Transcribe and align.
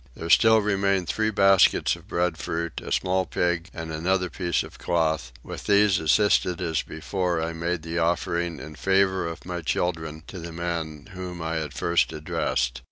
There 0.15 0.31
still 0.31 0.61
remained 0.63 1.07
three 1.07 1.29
baskets 1.29 1.95
of 1.95 2.07
breadfruit, 2.07 2.81
a 2.81 2.91
small 2.91 3.27
pig, 3.27 3.69
and 3.71 3.91
another 3.93 4.31
piece 4.31 4.63
of 4.63 4.79
cloth: 4.79 5.31
with 5.43 5.65
these, 5.65 5.99
assisted 5.99 6.59
as 6.59 6.81
before, 6.81 7.39
I 7.39 7.53
made 7.53 7.83
the 7.83 7.99
offering 7.99 8.59
in 8.59 8.73
favour 8.73 9.27
of 9.27 9.45
my 9.45 9.61
children 9.61 10.23
to 10.25 10.39
the 10.39 10.51
man 10.51 11.09
whom 11.13 11.39
I 11.39 11.57
had 11.57 11.75
first 11.75 12.11
addressed. 12.13 12.79